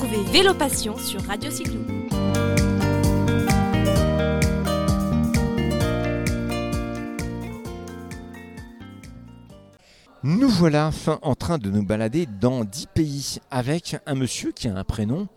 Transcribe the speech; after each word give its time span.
Retrouvez 0.00 0.22
Vélo 0.30 0.54
Passion 0.54 0.96
sur 0.96 1.20
Radio 1.26 1.50
Cyclo. 1.50 1.80
Nous 10.24 10.48
voilà 10.48 10.86
enfin 10.88 11.18
en 11.22 11.34
train 11.34 11.58
de 11.58 11.70
nous 11.70 11.84
balader 11.84 12.26
dans 12.26 12.64
10 12.64 12.86
pays 12.94 13.38
avec 13.50 13.96
un 14.06 14.14
monsieur 14.14 14.52
qui 14.52 14.68
a 14.68 14.76
un 14.76 14.84
prénom. 14.84 15.28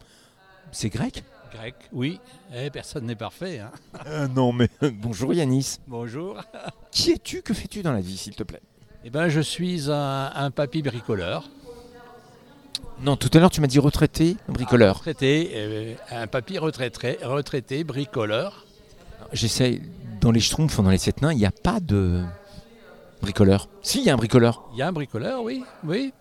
C'est 0.71 0.89
grec 0.89 1.23
Grec, 1.53 1.75
oui. 1.91 2.19
Eh, 2.55 2.69
personne 2.69 3.05
n'est 3.05 3.15
parfait. 3.15 3.59
hein. 3.59 3.71
Euh, 4.07 4.27
Non 4.27 4.51
mais 4.53 4.69
bonjour 4.93 5.33
Yanis. 5.33 5.77
Bonjour. 5.87 6.41
Qui 6.91 7.11
es-tu? 7.11 7.41
Que 7.41 7.53
fais-tu 7.53 7.83
dans 7.83 7.91
la 7.93 8.01
vie 8.01 8.17
s'il 8.17 8.35
te 8.35 8.43
plaît? 8.43 8.61
Eh 9.03 9.09
ben, 9.09 9.27
je 9.29 9.41
suis 9.41 9.89
un, 9.91 10.31
un 10.33 10.51
papy 10.51 10.81
bricoleur. 10.83 11.49
Non, 13.03 13.15
tout 13.15 13.29
à 13.33 13.39
l'heure 13.39 13.49
tu 13.49 13.61
m'as 13.61 13.67
dit 13.67 13.79
retraité, 13.79 14.37
bricoleur. 14.47 14.97
Retraité, 14.97 15.51
euh, 15.55 15.95
un 16.11 16.27
papy 16.27 16.59
retraité, 16.59 17.17
retraité, 17.23 17.83
bricoleur. 17.83 18.65
J'essaie, 19.33 19.81
dans 20.19 20.31
les 20.31 20.39
Schtroumpfs, 20.39 20.79
dans 20.79 20.89
les 20.89 20.99
sept 20.99 21.21
nains, 21.21 21.33
il 21.33 21.37
n'y 21.39 21.45
a 21.45 21.51
pas 21.51 21.79
de 21.79 22.21
bricoleur. 23.21 23.69
Si, 23.81 23.99
il 23.99 24.05
y 24.05 24.09
a 24.11 24.13
un 24.13 24.17
bricoleur. 24.17 24.69
Il 24.73 24.77
y 24.77 24.81
a 24.83 24.87
un 24.87 24.91
bricoleur, 24.91 25.41
oui, 25.41 25.63
oui. 25.83 26.13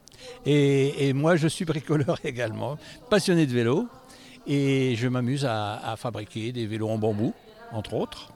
Et, 0.46 1.08
et 1.08 1.12
moi, 1.12 1.36
je 1.36 1.48
suis 1.48 1.66
bricoleur 1.66 2.18
également, 2.24 2.78
passionné 3.10 3.46
de 3.46 3.52
vélo. 3.52 3.86
Et 4.46 4.96
je 4.96 5.06
m'amuse 5.06 5.44
à, 5.44 5.74
à 5.74 5.96
fabriquer 5.96 6.50
des 6.50 6.66
vélos 6.66 6.88
en 6.88 6.96
bambou, 6.96 7.34
entre 7.72 7.92
autres. 7.92 8.32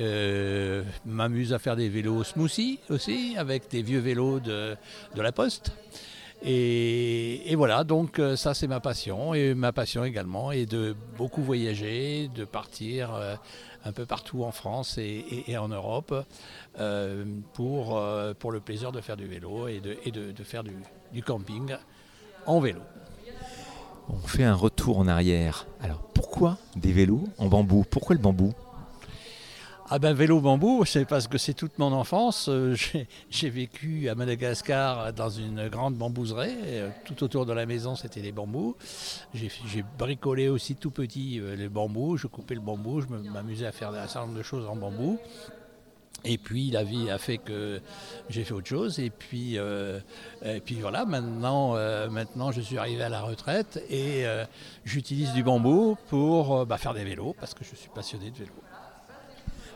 Euh, 0.00 0.82
m'amuse 1.04 1.52
à 1.52 1.58
faire 1.58 1.76
des 1.76 1.88
vélos 1.88 2.24
smoothie 2.24 2.78
aussi, 2.90 3.34
avec 3.38 3.70
des 3.70 3.82
vieux 3.82 3.98
vélos 4.00 4.40
de, 4.40 4.76
de 5.14 5.22
la 5.22 5.32
Poste. 5.32 5.72
Et, 6.42 7.54
voilà, 7.56 7.84
donc 7.84 8.18
euh, 8.18 8.36
ça 8.36 8.54
c'est 8.54 8.66
ma 8.66 8.80
passion. 8.80 9.34
Et 9.34 9.54
ma 9.54 9.72
passion 9.72 10.04
également 10.04 10.52
est 10.52 10.66
de 10.66 10.94
beaucoup 11.16 11.42
voyager, 11.42 12.28
de 12.34 12.44
partir 12.44 13.14
euh, 13.14 13.36
un 13.84 13.92
peu 13.92 14.06
partout 14.06 14.44
en 14.44 14.52
France 14.52 14.98
et, 14.98 15.56
en 15.56 15.68
Europe 15.68 16.14
euh, 16.78 17.24
pour, 17.54 17.98
le 17.98 18.60
plaisir 18.60 18.92
de 18.92 19.00
faire 19.00 19.16
du 19.16 19.26
vélo 19.26 19.68
et 19.68 19.80
de, 19.80 20.44
faire 20.44 20.62
du 20.64 21.22
camping 21.22 21.74
en 22.46 22.60
vélo. 22.60 22.80
On 24.08 24.26
fait 24.26 24.44
un 24.44 24.54
retour 24.54 24.98
en 24.98 25.08
arrière. 25.08 25.66
Alors 25.80 26.00
pourquoi 26.14 26.58
des 26.76 26.92
vélos 26.92 27.24
en 27.38 27.46
bambou? 27.46 27.84
Pourquoi 27.90 28.14
le 28.14 28.22
bambou? 28.22 28.52
Ah 29.88 30.00
ben 30.00 30.14
vélo 30.14 30.40
bambou, 30.40 30.84
c'est 30.84 31.04
parce 31.04 31.28
que 31.28 31.38
c'est 31.38 31.54
toute 31.54 31.78
mon 31.78 31.92
enfance. 31.92 32.48
Euh, 32.48 32.74
j'ai- 33.30 33.50
vécu 33.50 34.08
à 34.08 34.16
Madagascar 34.16 35.12
dans 35.12 35.28
une 35.30 35.68
grande 35.68 35.94
bambouseraie. 35.94 36.56
Euh, 36.64 36.90
Tout 37.04 37.22
autour 37.22 37.46
de 37.46 37.52
la 37.52 37.66
maison, 37.66 37.94
c'était 37.94 38.20
des 38.20 38.32
bambous. 38.32 38.74
J'ai 39.32 39.84
bricolé 39.96 40.48
aussi 40.48 40.74
tout 40.74 40.90
petit 40.90 41.38
euh, 41.38 41.54
les 41.54 41.68
bambous. 41.68 42.16
Je 42.16 42.26
coupais 42.26 42.56
le 42.56 42.60
bambou, 42.60 43.00
je 43.00 43.06
m'amusais 43.06 43.66
à 43.66 43.70
faire 43.72 43.90
un 43.90 44.06
certain 44.08 44.26
nombre 44.26 44.38
de 44.38 44.42
choses 44.42 44.66
en 44.66 44.74
bambou. 44.74 45.20
Et 46.24 46.38
puis 46.38 46.72
la 46.72 46.82
vie 46.82 47.08
a 47.08 47.18
fait 47.18 47.38
que 47.38 47.80
j'ai 48.28 48.42
fait 48.42 48.54
autre 48.54 48.66
chose. 48.66 48.98
Et 48.98 49.10
puis, 49.10 49.54
et 49.56 50.60
puis 50.64 50.74
voilà, 50.80 51.04
maintenant, 51.04 51.74
maintenant 52.10 52.50
je 52.50 52.60
suis 52.60 52.78
arrivé 52.78 53.04
à 53.04 53.08
la 53.08 53.20
retraite 53.20 53.80
et 53.90 54.24
j'utilise 54.84 55.32
du 55.34 55.44
bambou 55.44 55.96
pour 56.08 56.66
bah, 56.66 56.78
faire 56.78 56.94
des 56.94 57.04
vélos 57.04 57.36
parce 57.38 57.54
que 57.54 57.62
je 57.62 57.76
suis 57.76 57.90
passionné 57.94 58.30
de 58.32 58.38
vélo. 58.38 58.50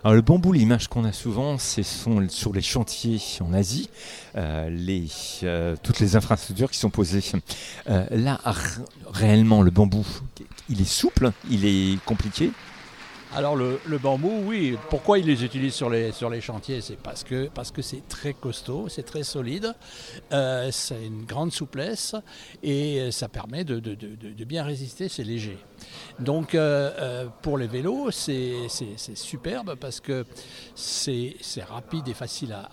Alors 0.03 0.15
le 0.15 0.23
bambou, 0.23 0.53
l'image 0.53 0.89
qu'on 0.89 1.05
a 1.05 1.13
souvent, 1.13 1.59
c'est 1.59 1.83
sur 1.83 2.53
les 2.55 2.63
chantiers 2.63 3.21
en 3.41 3.53
Asie, 3.53 3.91
euh, 4.35 4.71
euh, 5.43 5.77
toutes 5.83 6.01
les 6.01 6.17
infrastructures 6.17 6.71
qui 6.71 6.79
sont 6.79 6.89
posées. 6.89 7.23
Euh, 7.89 8.07
là, 8.11 8.41
réellement, 9.13 9.61
le 9.61 9.71
bambou, 9.71 10.07
il 10.71 10.81
est 10.81 10.91
souple, 10.91 11.33
il 11.51 11.67
est 11.67 12.03
compliqué. 12.05 12.51
Alors 13.33 13.55
le, 13.55 13.79
bambou, 14.03 14.43
oui. 14.45 14.77
Pourquoi 14.89 15.21
ils 15.21 15.27
les 15.27 15.45
utilisent 15.45 15.75
sur 15.75 15.89
les, 15.89 16.41
chantiers 16.41 16.81
C'est 16.81 16.97
parce 16.99 17.23
que 17.23 17.49
c'est 17.81 18.09
très 18.09 18.35
costaud, 18.35 18.89
c'est 18.89 19.05
très 19.05 19.23
solide, 19.23 19.73
euh, 20.33 20.69
c'est 20.73 21.07
une 21.07 21.25
grande 21.25 21.53
souplesse 21.53 22.17
et 22.63 23.13
ça 23.13 23.29
permet 23.29 23.63
de, 23.63 23.79
bien 24.45 24.65
résister, 24.65 25.09
c'est 25.09 25.23
léger. 25.23 25.59
Donc 26.19 26.57
euh, 26.57 26.91
euh, 26.99 27.27
pour 27.41 27.57
les 27.57 27.69
vélos, 27.69 28.11
c'est 28.11 28.67
superbe 29.15 29.77
parce 29.77 30.01
que 30.01 30.27
c'est 30.75 31.37
rapide 31.69 32.09
et 32.09 32.15
facile 32.15 32.53
à- 32.53 32.69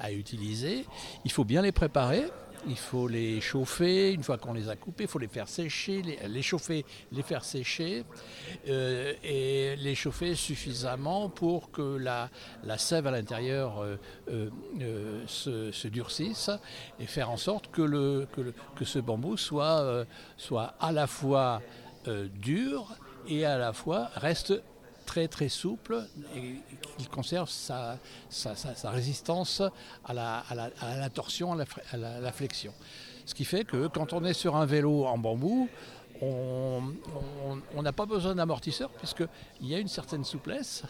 à 0.00 0.10
utiliser. 0.12 0.86
Il 1.26 1.30
faut 1.30 1.44
bien 1.44 1.60
les 1.60 1.72
préparer. 1.72 2.24
Il 2.66 2.76
faut 2.76 3.08
les 3.08 3.40
chauffer, 3.40 4.12
une 4.12 4.22
fois 4.22 4.38
qu'on 4.38 4.52
les 4.52 4.68
a 4.68 4.76
coupés, 4.76 5.04
il 5.04 5.08
faut 5.08 5.18
les 5.18 5.28
faire 5.28 5.48
sécher, 5.48 6.02
les, 6.02 6.42
chauffer, 6.42 6.84
faire 7.22 7.44
sécher 7.44 8.04
euh, 8.68 9.12
et 9.22 9.76
les 9.76 9.94
chauffer 9.94 10.34
suffisamment 10.34 11.28
pour 11.28 11.70
que 11.70 11.96
la, 11.96 12.30
sève 12.78 13.06
à 13.06 13.10
l'intérieur 13.10 13.80
euh, 13.80 13.96
euh, 14.80 15.22
se, 15.26 15.70
se 15.72 15.88
durcisse 15.88 16.50
et 17.00 17.06
faire 17.06 17.30
en 17.30 17.36
sorte 17.36 17.70
que, 17.70 18.26
ce 18.84 18.98
bambou 18.98 19.36
soit, 19.36 20.04
soit 20.36 20.74
à 20.80 20.92
la 20.92 21.06
fois 21.06 21.62
dur 22.34 22.96
et 23.28 23.44
à 23.44 23.58
la 23.58 23.72
fois 23.72 24.10
reste 24.14 24.54
très 25.08 25.26
très 25.26 25.48
souple 25.48 26.04
et 26.36 26.56
qu'il 26.98 27.08
conserve 27.08 27.48
sa, 27.48 27.98
résistance 28.84 29.62
à 30.04 30.12
la, 30.12 31.10
torsion, 31.10 31.54
à 31.54 31.96
la, 31.96 32.32
flexion. 32.32 32.74
Ce 33.24 33.34
qui 33.34 33.46
fait 33.46 33.64
que 33.64 33.88
quand 33.88 34.12
on 34.12 34.22
est 34.24 34.34
sur 34.34 34.54
un 34.54 34.66
vélo 34.66 35.06
en 35.06 35.16
bambou, 35.16 35.68
on 36.20 37.82
n'a 37.82 37.92
pas 37.92 38.04
besoin 38.04 38.34
d'amortisseur 38.34 38.90
puisqu'il 38.90 39.66
y 39.66 39.74
a 39.74 39.78
une 39.78 39.88
certaine 39.88 40.24
souplesse 40.24 40.82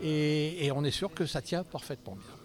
et, 0.00 0.64
et 0.64 0.70
on 0.70 0.84
est 0.84 0.92
sûr 0.92 1.12
que 1.12 1.26
ça 1.26 1.42
tient 1.42 1.64
parfaitement 1.64 2.14
bien. 2.14 2.36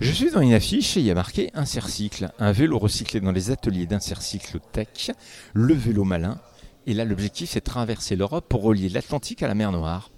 Je 0.00 0.12
suis 0.12 0.30
dans 0.30 0.40
une 0.40 0.54
affiche 0.54 0.96
et 0.96 1.00
il 1.00 1.06
y 1.06 1.10
a 1.10 1.14
marqué 1.14 1.50
Insercycle, 1.52 2.30
un 2.38 2.52
vélo 2.52 2.78
recyclé 2.78 3.20
dans 3.20 3.32
les 3.32 3.50
ateliers 3.50 3.86
d'Insercycle 3.86 4.60
Tech, 4.72 5.10
le 5.52 5.74
vélo 5.74 6.04
malin. 6.04 6.38
Et 6.86 6.94
là, 6.94 7.04
l'objectif, 7.04 7.50
c'est 7.50 7.60
de 7.60 7.64
traverser 7.64 8.16
l'Europe 8.16 8.46
pour 8.48 8.62
relier 8.62 8.88
l'Atlantique 8.88 9.42
à 9.42 9.48
la 9.48 9.54
mer 9.54 9.70
Noire. 9.72 10.10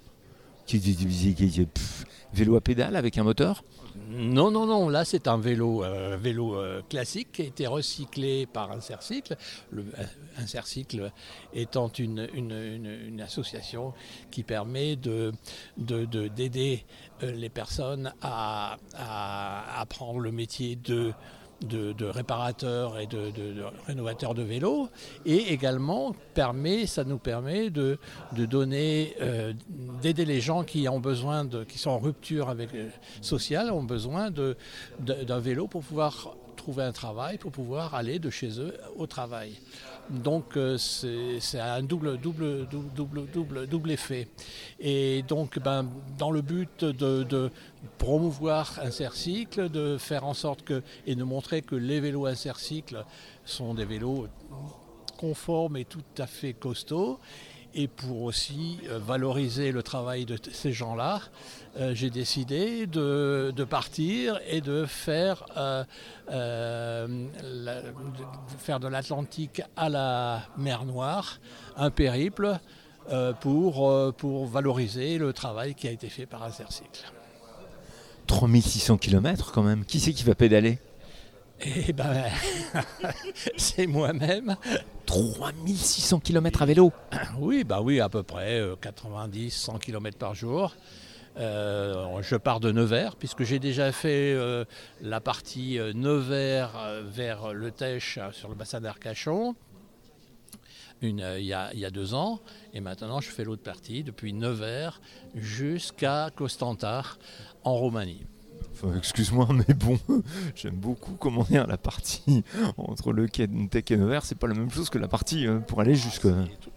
Vélo 2.33 2.55
à 2.55 2.61
pédale 2.61 2.95
avec 2.95 3.17
un 3.17 3.23
moteur? 3.23 3.63
Non, 4.09 4.49
non, 4.49 4.65
non, 4.65 4.89
là 4.89 5.05
c'est 5.05 5.27
un 5.27 5.37
vélo, 5.37 5.83
euh, 5.83 6.17
vélo 6.19 6.55
euh, 6.55 6.81
classique 6.89 7.31
qui 7.33 7.41
a 7.43 7.45
été 7.45 7.67
recyclé 7.67 8.47
par 8.47 8.71
Insercycle. 8.71 9.37
Le 9.69 9.83
euh, 9.99 10.03
Insercycle 10.37 11.11
étant 11.53 11.89
une, 11.89 12.27
association 13.21 13.93
qui 14.31 14.41
permet 14.41 14.95
de, 14.95 15.31
de- 15.77 16.05
de- 16.05 16.27
d'aider 16.27 16.85
euh, 17.21 17.31
les 17.33 17.49
personnes 17.49 18.11
à 18.21 18.77
apprendre 19.77 20.19
le 20.19 20.31
métier 20.31 20.75
de, 20.75 21.13
de, 21.61 21.93
de 21.93 22.05
réparateur 22.05 22.99
et 22.99 23.07
de, 23.07 23.31
de- 23.31 23.53
de 24.33 24.41
vélos 24.41 24.89
et 25.25 25.53
également 25.53 26.13
permet, 26.33 26.85
ça 26.87 27.03
nous 27.03 27.17
permet 27.17 27.69
de, 27.69 27.97
donner, 28.45 29.15
euh, 29.21 29.53
d'aider 30.01 30.25
les 30.25 30.41
gens 30.41 30.63
qui 30.63 30.87
ont 30.89 30.99
besoin 30.99 31.45
de, 31.45 31.63
qui 31.63 31.77
sont 31.77 31.91
en 31.91 31.99
rupture 31.99 32.49
avec 32.49 32.73
euh, 32.73 32.89
sociale, 33.21 33.71
ont 33.71 33.83
besoin 33.83 34.29
d'un 34.99 35.39
vélo 35.39 35.67
pour 35.67 35.83
pouvoir 35.83 36.35
trouver 36.57 36.83
un 36.83 36.91
travail, 36.91 37.37
pour 37.37 37.51
pouvoir 37.51 37.95
aller 37.95 38.19
de 38.19 38.29
chez 38.29 38.59
eux 38.59 38.73
au 38.97 39.07
travail. 39.07 39.53
Donc 40.09 40.57
euh, 40.57 40.77
c'est, 40.77 41.59
un 41.59 41.83
double, 41.83 42.17
double, 42.17 42.67
double, 42.67 42.89
double, 42.93 43.25
double, 43.31 43.67
double 43.67 43.91
effet. 43.91 44.27
Et 44.79 45.23
donc 45.27 45.59
ben, 45.59 45.89
dans 46.17 46.31
le 46.31 46.41
but 46.41 46.83
de, 46.83 47.23
de 47.23 47.49
promouvoir 47.97 48.79
Insercycle, 48.83 49.69
de 49.69 49.97
faire 49.97 50.25
en 50.25 50.33
sorte 50.33 50.63
que, 50.63 50.83
et 51.07 51.15
de 51.15 51.23
montrer 51.23 51.61
que 51.61 51.75
les 51.75 51.99
vélos 51.99 52.25
Insercycle 52.25 53.05
sont 53.45 53.73
des 53.73 53.85
vélos 53.85 54.27
conformes 55.17 55.77
et 55.77 55.85
tout 55.85 56.03
à 56.17 56.27
fait 56.27 56.53
costauds, 56.53 57.19
et 57.75 57.87
pour 57.87 58.23
aussi 58.23 58.79
euh, 58.89 58.99
valoriser 58.99 59.71
le 59.71 59.83
travail 59.83 60.25
de 60.25 60.37
ces 60.51 60.71
gens-là, 60.71 61.21
euh, 61.77 61.95
j'ai 61.95 62.09
décidé 62.09 62.87
de, 62.87 63.51
partir 63.69 64.39
et 64.47 64.61
de 64.61 64.85
faire, 64.85 65.45
euh, 65.57 65.83
de 67.07 68.57
faire 68.59 68.79
de 68.79 68.87
l'Atlantique 68.87 69.61
à 69.75 69.89
la 69.89 70.43
mer 70.57 70.85
Noire 70.85 71.39
un 71.75 71.89
périple 71.89 72.59
pour, 73.41 74.13
pour 74.15 74.47
valoriser 74.47 75.17
le 75.17 75.33
travail 75.33 75.75
qui 75.75 75.89
a 75.89 75.91
été 75.91 76.07
fait 76.07 76.25
par 76.25 76.43
Insercycle. 76.43 77.11
3600 78.27 78.97
km 78.97 79.51
quand 79.51 79.63
même. 79.63 79.83
Qui 79.83 79.99
c'est 79.99 80.13
qui 80.13 80.23
va 80.23 80.35
pédaler? 80.35 80.79
Et 81.61 81.93
ben, 81.93 82.25
c'est 83.57 83.87
moi-même. 83.87 84.55
3600 85.05 86.19
km 86.19 86.61
à 86.61 86.65
vélo 86.65 86.91
Oui, 87.39 87.63
bah 87.63 87.81
oui, 87.81 87.99
à 87.99 88.09
peu 88.09 88.23
près 88.23 88.61
90-100 88.81 89.79
km 89.79 90.17
par 90.17 90.35
jour. 90.35 90.75
Euh, 91.37 92.21
je 92.21 92.35
pars 92.35 92.59
de 92.59 92.71
Nevers, 92.71 93.15
puisque 93.15 93.43
j'ai 93.43 93.59
déjà 93.59 93.91
fait 93.91 94.33
euh, 94.33 94.65
la 95.01 95.19
partie 95.19 95.79
euh, 95.79 95.91
Nevers 95.93 96.75
euh, 96.77 97.03
vers 97.05 97.53
le 97.53 97.71
Tèche 97.71 98.19
euh, 98.21 98.31
sur 98.31 98.49
le 98.49 98.55
bassin 98.55 98.81
d'Arcachon. 98.81 99.55
euh, 101.03 101.39
y 101.39 101.53
a, 101.53 101.73
il 101.73 101.79
y 101.79 101.85
a 101.85 101.89
deux 101.89 102.13
ans. 102.13 102.39
Et 102.73 102.81
maintenant, 102.81 103.19
je 103.19 103.29
fais 103.29 103.43
l'autre 103.43 103.63
partie 103.63 104.03
depuis 104.03 104.31
Nevers 104.33 105.01
jusqu'à 105.33 106.29
Costantar 106.35 107.17
en 107.63 107.75
Roumanie. 107.75 108.25
Enfin, 108.71 108.95
Excuse-moi, 108.97 109.47
mais 109.51 109.73
bon, 109.73 109.97
j'aime 110.55 110.75
beaucoup 110.75 111.13
comment 111.13 111.43
dire 111.43 111.67
la 111.67 111.77
partie 111.77 112.43
entre 112.77 113.11
le 113.11 113.29
Tech 113.29 113.83
et 113.89 113.97
Nevers, 113.97 114.25
c'est 114.25 114.37
pas 114.37 114.47
la 114.47 114.53
même 114.53 114.69
chose 114.69 114.89
que 114.89 114.97
la 114.97 115.07
partie 115.07 115.47
euh, 115.47 115.59
pour 115.59 115.81
aller 115.81 115.95
jusque. 115.95 116.27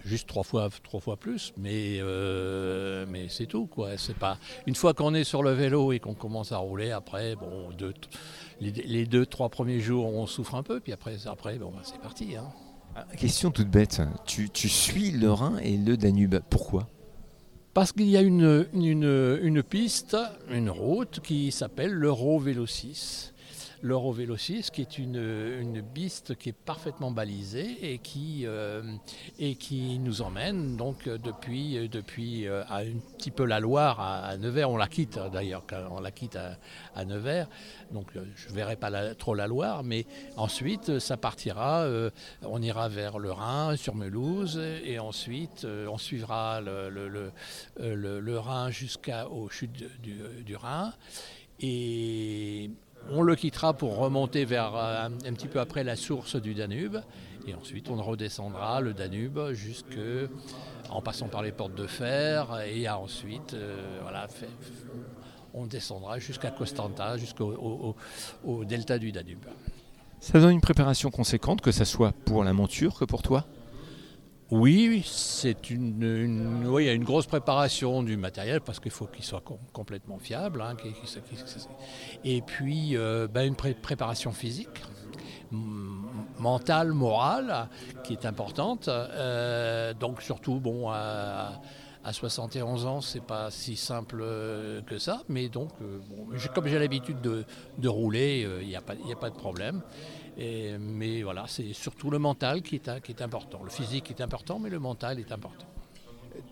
Juste 0.04 0.28
trois 0.28 0.42
fois, 0.42 0.68
trois 0.82 1.00
fois 1.00 1.16
plus, 1.16 1.52
mais, 1.56 1.98
euh, 2.00 3.06
mais 3.08 3.26
c'est 3.28 3.46
tout. 3.46 3.66
Quoi. 3.66 3.96
C'est 3.96 4.16
pas... 4.16 4.38
Une 4.66 4.74
fois 4.74 4.94
qu'on 4.94 5.14
est 5.14 5.24
sur 5.24 5.42
le 5.42 5.52
vélo 5.52 5.92
et 5.92 5.98
qu'on 5.98 6.14
commence 6.14 6.52
à 6.52 6.58
rouler, 6.58 6.90
après, 6.90 7.36
bon, 7.36 7.70
deux, 7.76 7.94
les, 8.60 8.70
les 8.70 9.06
deux, 9.06 9.26
trois 9.26 9.48
premiers 9.48 9.80
jours, 9.80 10.06
on 10.06 10.26
souffre 10.26 10.54
un 10.54 10.62
peu, 10.62 10.80
puis 10.80 10.92
après, 10.92 11.26
après 11.26 11.58
bon, 11.58 11.70
bah, 11.70 11.82
c'est 11.82 12.00
parti. 12.00 12.36
Hein. 12.36 12.48
Ah, 12.94 13.04
Question 13.16 13.50
toute 13.50 13.68
bête, 13.68 14.00
tu, 14.24 14.48
tu 14.48 14.68
suis 14.68 15.10
le 15.10 15.30
Rhin 15.30 15.58
et 15.58 15.76
le 15.76 15.96
Danube, 15.96 16.36
pourquoi? 16.48 16.88
Parce 17.76 17.92
qu'il 17.92 18.08
y 18.08 18.16
a 18.16 18.22
une, 18.22 19.62
piste, 19.62 20.16
une 20.50 20.70
route 20.70 21.20
qui 21.22 21.52
s'appelle 21.52 21.92
l'Euro 21.92 22.38
Vélo 22.38 22.64
6. 22.64 23.34
L'Euro 23.86 24.10
Vélo 24.12 24.36
6 24.36 24.70
qui 24.72 24.80
est 24.80 24.98
une, 24.98 25.14
une 25.60 25.80
piste 25.80 26.34
qui 26.34 26.48
est 26.48 26.52
parfaitement 26.52 27.12
balisée 27.12 27.92
et 27.92 27.98
qui, 27.98 28.42
euh, 28.44 28.82
et 29.38 29.54
qui 29.54 30.00
nous 30.00 30.22
emmène 30.22 30.76
donc 30.76 31.08
depuis, 31.08 31.88
depuis 31.88 32.48
euh, 32.48 32.64
à 32.68 32.78
un 32.78 32.98
petit 33.16 33.30
peu 33.30 33.44
la 33.44 33.60
Loire 33.60 34.00
à, 34.00 34.36
Nevers. 34.38 34.68
On 34.70 34.76
la 34.76 34.88
quitte 34.88 35.18
hein, 35.18 35.28
d'ailleurs, 35.32 35.62
on 35.92 36.00
la 36.00 36.10
quitte 36.10 36.36
à, 36.96 37.04
Nevers. 37.04 37.48
Donc 37.92 38.08
euh, 38.16 38.24
je 38.34 38.48
ne 38.48 38.54
verrai 38.54 38.74
pas 38.74 39.14
trop 39.14 39.36
la 39.36 39.46
Loire, 39.46 39.84
mais 39.84 40.04
ensuite 40.36 40.98
ça 40.98 41.16
partira, 41.16 41.86
on 42.42 42.60
ira 42.62 42.88
vers 42.88 43.20
le 43.20 43.30
Rhin, 43.30 43.76
sur 43.76 43.94
Melouse, 43.94 44.60
et 44.84 44.98
ensuite 44.98 45.64
on 45.64 45.96
suivra 45.96 46.60
le, 46.60 46.88
le- 46.90 47.08
le- 47.78 48.18
le 48.20 48.38
Rhin 48.40 48.70
jusqu'aux 48.70 49.48
chutes 49.48 49.84
du, 50.02 50.16
du 50.44 50.56
Rhin. 50.56 50.92
Et 51.60 52.70
on 53.10 53.22
le 53.22 53.36
quittera 53.36 53.72
pour 53.74 53.96
remonter 53.96 54.44
vers 54.44 54.74
euh, 54.74 55.06
un, 55.06 55.32
petit 55.32 55.48
peu 55.48 55.60
après 55.60 55.84
la 55.84 55.96
source 55.96 56.36
du 56.36 56.54
Danube. 56.54 56.98
Et 57.46 57.54
ensuite, 57.54 57.88
on 57.90 57.96
redescendra 58.02 58.80
le 58.80 58.92
Danube 58.92 59.38
en 60.90 61.00
passant 61.00 61.28
par 61.28 61.42
les 61.42 61.52
portes 61.52 61.74
de 61.74 61.86
fer. 61.86 62.60
Et 62.66 62.88
ensuite, 62.88 63.54
euh, 63.54 63.98
voilà, 64.02 64.26
on 65.54 65.66
descendra 65.66 66.18
jusqu'à 66.18 66.50
Constanta, 66.50 67.16
jusqu'au 67.16 67.52
au- 67.52 67.96
au- 68.44 68.50
au 68.58 68.64
delta 68.64 68.98
du 68.98 69.12
Danube. 69.12 69.44
Ça 70.18 70.40
donne 70.40 70.52
une 70.52 70.60
préparation 70.60 71.10
conséquente, 71.10 71.60
que 71.60 71.70
ça 71.70 71.84
soit 71.84 72.12
pour 72.24 72.42
la 72.42 72.52
monture 72.52 72.98
que 72.98 73.04
pour 73.04 73.22
toi? 73.22 73.44
Oui, 74.52 75.02
c'est 75.04 75.70
une, 75.70 76.66
oui, 76.68 76.84
il 76.84 76.86
y 76.86 76.88
a 76.88 76.92
une 76.92 77.02
grosse 77.04 77.26
préparation 77.26 78.04
du 78.04 78.16
matériel 78.16 78.60
parce 78.60 78.78
qu'il 78.78 78.92
faut 78.92 79.06
qu'il 79.06 79.24
soit 79.24 79.40
com- 79.40 79.58
complètement 79.72 80.18
fiable. 80.18 80.60
hein, 80.60 80.76
et 82.24 82.42
puis 82.42 82.96
euh, 82.96 83.26
ben, 83.26 83.44
une 83.46 83.56
pré- 83.56 83.74
préparation 83.74 84.30
physique, 84.30 84.82
mentale, 86.38 86.92
morale, 86.92 87.68
qui 88.04 88.12
est 88.12 88.24
importante. 88.24 88.86
Euh, 88.88 89.92
donc 89.94 90.22
surtout, 90.22 90.60
bon, 90.60 90.90
à, 90.90 91.60
à 92.04 92.12
71 92.12 92.86
ans, 92.86 93.00
c'est 93.00 93.22
pas 93.24 93.50
si 93.50 93.74
simple 93.74 94.20
euh, 94.22 94.80
que 94.82 94.98
ça, 94.98 95.22
mais 95.28 95.48
donc, 95.48 95.70
comme 96.54 96.68
j'ai 96.68 96.78
l'habitude 96.78 97.20
de, 97.20 97.88
rouler, 97.88 98.46
il 98.62 98.68
n'y 98.68 98.76
a, 98.76 98.78
a 98.78 99.16
pas 99.16 99.30
de 99.30 99.34
problème. 99.36 99.82
Et- 100.38 100.76
mais 100.78 101.22
voilà, 101.22 101.44
c'est 101.48 101.72
surtout 101.72 102.10
le 102.10 102.18
mental 102.18 102.62
qui 102.62 102.76
est, 102.76 103.02
qui 103.02 103.12
est 103.12 103.22
important. 103.22 103.62
Le 103.62 103.70
physique 103.70 104.10
est 104.10 104.20
important, 104.20 104.58
mais 104.58 104.68
le 104.70 104.78
mental 104.78 105.18
est 105.18 105.32
important. 105.32 105.66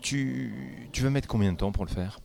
tu, 0.01 0.89
tu 0.91 1.03
vas 1.03 1.09
mettre 1.11 1.27
combien 1.27 1.51
de 1.53 1.57
temps 1.57 1.71
pour 1.71 1.85
le 1.85 1.91
faire? 1.91 2.19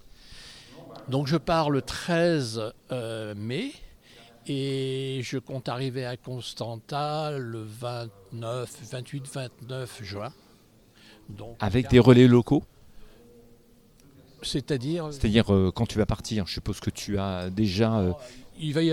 Donc 1.08 1.26
je 1.26 1.36
pars 1.36 1.70
le 1.70 1.82
13 1.82 2.72
euh, 2.92 3.34
mai 3.34 3.72
et 4.46 5.20
je 5.22 5.38
compte 5.38 5.68
arriver 5.68 6.06
à 6.06 6.16
Constanta 6.16 7.32
le 7.36 7.62
29, 7.62 8.70
28-29 8.90 10.02
juin. 10.02 10.32
Donc, 11.28 11.56
Avec 11.60 11.88
des 11.88 11.98
relais 11.98 12.26
locaux? 12.26 12.64
C'est-à-dire, 14.42 15.12
C'est-à-dire, 15.12 15.52
euh, 15.52 15.70
quand 15.70 15.86
tu 15.86 15.98
vas 15.98 16.06
partir, 16.06 16.46
je 16.46 16.54
suppose 16.54 16.80
que 16.80 16.88
tu 16.90 17.18
as 17.18 17.50
déjà. 17.50 17.98
euh, 17.98 18.12
il 18.60 18.72
va 18.72 18.82
y 18.82 18.90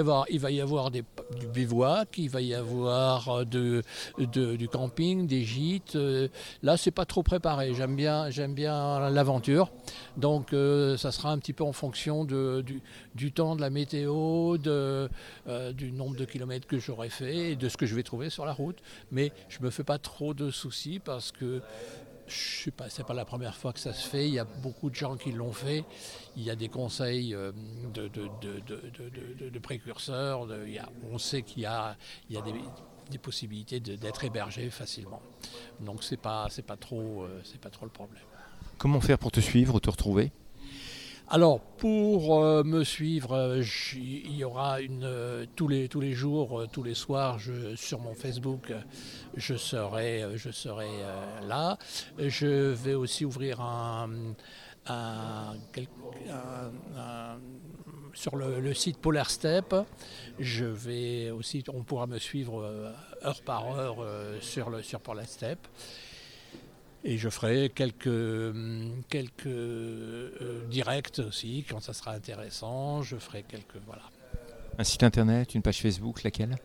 avoir, 0.62 0.92
des, 0.92 1.04
du 1.40 1.48
bivouac, 1.48 2.18
il 2.18 2.30
va 2.30 2.42
y 2.42 2.54
avoir 2.54 3.30
euh, 3.30 3.46
du 3.46 4.69
camping, 4.69 5.28
des 5.28 5.44
gîtes. 5.44 5.96
euh, 5.96 6.28
Là, 6.64 6.78
c'est 6.78 6.92
pas 6.92 7.06
trop 7.06 7.24
préparé. 7.24 7.74
J'aime 7.74 7.96
bien, 7.96 8.30
j'aime 8.30 8.54
bien 8.54 9.10
l'aventure. 9.10 9.72
Donc, 10.16 10.54
euh, 10.54 10.98
ça 10.98 11.12
sera 11.12 11.31
un 11.31 11.38
petit 11.38 11.54
peu 11.54 11.64
en 11.64 11.74
fonction 11.74 12.25
du, 12.25 13.31
temps, 13.31 13.56
de 13.56 13.62
la 13.62 13.69
météo, 13.69 14.58
du 14.58 15.92
nombre 15.92 16.16
de 16.16 16.25
kilomètres 16.25 16.68
que 16.68 16.80
j'aurai 16.80 17.10
fait 17.10 17.52
et 17.52 17.56
de 17.56 17.70
ce 17.70 17.78
que 17.78 17.86
je 17.86 17.96
vais 17.96 18.04
trouver 18.04 18.30
sur 18.30 18.46
la 18.46 18.54
route. 18.54 18.78
Mais 19.12 19.31
je 19.50 19.60
me 19.62 19.70
fais 19.70 19.84
pas 19.84 19.98
trop 19.98 20.34
de 20.34 20.50
soucis 20.50 21.00
parce 21.00 21.31
que 21.31 21.62
je 22.27 22.63
sais 22.63 22.71
pas, 22.71 22.89
c'est 22.89 23.06
pas 23.06 23.13
la 23.13 23.25
première 23.25 23.56
fois 23.56 23.74
que 23.74 23.79
ça 23.79 23.94
se 23.94 24.07
fait. 24.07 24.27
Il 24.27 24.33
y 24.33 24.39
a 24.39 24.44
beaucoup 24.44 24.89
de 24.89 24.95
gens 24.95 25.15
qui 25.15 25.31
l'ont 25.31 25.53
fait. 25.53 25.83
Il 26.35 26.44
y 26.44 26.50
a 26.50 26.56
des 26.56 26.69
conseils 26.69 27.33
euh, 27.33 27.51
de, 27.94 29.59
précurseurs. 29.59 30.47
on 31.12 31.18
sait 31.18 31.41
qu'il 31.41 31.63
y 31.63 31.65
a, 31.65 31.95
des, 32.29 33.18
possibilités 33.18 33.79
d'être 33.79 34.24
hébergé 34.25 34.69
facilement. 34.69 35.21
Donc 35.79 36.03
c'est 36.03 36.18
pas, 36.18 36.47
c'est 36.50 36.65
pas 36.65 36.77
trop, 36.77 37.24
euh, 37.24 37.41
pas 37.62 37.69
trop 37.69 37.85
le 37.85 37.91
problème. 37.91 38.24
comment 38.77 39.01
faire 39.01 39.18
pour 39.18 39.31
te 39.31 39.39
suivre, 39.39 39.79
te 39.79 39.89
retrouver? 39.89 40.31
Alors, 41.29 41.59
pour 41.59 42.41
euh, 42.41 42.63
me 42.63 42.85
suivre, 42.85 43.33
euh, 43.33 43.63
il 43.95 44.38
y 44.38 44.45
aura 44.45 44.77
euh, 44.79 45.45
tous, 45.57 45.68
les, 45.68 46.13
jours, 46.13 46.65
tous 46.71 46.83
les 46.83 46.94
soirs, 46.94 47.38
sur 47.75 48.00
mon 48.00 48.13
Facebook, 48.13 48.71
je 49.35 49.56
serai, 49.56 50.24
là. 51.45 51.77
Je 52.18 52.71
vais 52.71 52.94
aussi 52.94 53.25
ouvrir 53.25 53.59
un, 53.59 54.09
sur 58.13 58.38
le, 58.38 58.74
site 58.74 58.97
Polar 59.00 59.29
Step. 59.29 59.75
Je 60.39 60.63
vais 60.63 61.31
aussi, 61.31 61.62
on 61.74 61.84
pourra 61.84 62.07
me 62.07 62.19
suivre 62.19 62.93
heure 63.25 63.41
par 63.41 63.77
heure 63.77 63.98
sur, 64.39 64.69
le, 64.69 64.81
sur 64.81 65.01
Polar 65.01 65.25
Step. 65.25 65.60
Et 67.10 67.18
je 67.18 67.30
ferai 67.30 67.70
quelques, 67.74 68.08
hum, 68.08 69.02
quelques 69.10 69.46
euh, 69.48 70.66
directs 70.70 71.20
aussi, 71.26 71.64
quand 71.70 71.80
ça 71.80 71.94
sera 71.94 72.12
intéressant. 72.12 73.02
Je 73.02 73.16
ferai 73.16 73.44
quelques. 73.44 73.78
Voilà. 73.86 74.02
Un 74.78 74.84
site 74.84 75.04
internet, 75.04 75.56
une 75.56 75.62
page 75.62 75.78
Facebook, 75.82 76.24
laquelle? 76.24 76.58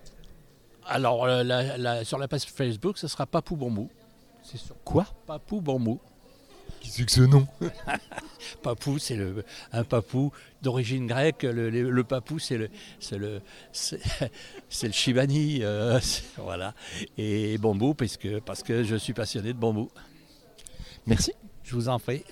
Alors, 0.84 1.24
euh, 1.26 1.44
la- 1.44 1.78
la- 1.78 2.04
sur 2.04 2.18
la 2.18 2.26
page 2.26 2.42
Facebook, 2.42 2.98
ce 2.98 3.06
sera 3.06 3.24
Papou 3.24 3.54
Bambou. 3.54 3.88
C'est 4.42 4.58
sur 4.58 4.74
Quoi? 4.82 5.06
Papou 5.28 5.60
Bambou. 5.60 6.00
Qui 6.80 6.90
c'est 6.90 7.04
que 7.04 7.12
ce 7.12 7.20
nom? 7.20 7.46
Papou, 8.64 8.98
c'est 8.98 9.14
le, 9.14 9.44
un 9.72 9.84
papou 9.84 10.32
d'origine 10.62 11.06
grecque. 11.06 11.44
Le, 11.44 11.70
le- 11.70 11.90
le 11.90 12.04
papou, 12.04 12.40
c'est 12.40 12.58
le, 12.58 12.68
c'est 12.98 13.18
le, 13.18 13.40
c'est, 13.72 14.00
c'est 14.68 14.88
le 14.88 14.92
Shibani. 14.92 15.62
euh, 15.62 16.00
c'est- 16.00 16.24
voilà. 16.38 16.74
Et 17.16 17.56
bambou, 17.58 17.94
parce 17.94 18.16
que, 18.16 18.40
parce 18.40 18.64
que 18.64 18.82
je 18.82 18.96
suis 18.96 19.12
passionné 19.12 19.52
de 19.52 19.58
bambou. 19.58 19.88
Merci. 21.06 21.32
Je 21.62 21.74
vous 21.74 21.88
en 21.88 21.98
prie. 21.98 22.24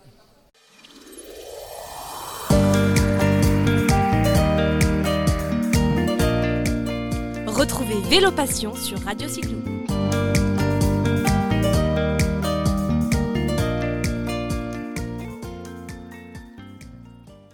Retrouvez 7.46 8.00
Vélo 8.08 8.30
Passion 8.32 8.74
sur 8.74 8.98
Radio 9.00 9.28
Cyclo. 9.28 9.79